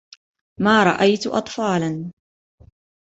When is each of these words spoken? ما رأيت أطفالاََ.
ما 0.59 0.83
رأيت 0.83 1.27
أطفالاََ. 1.27 2.11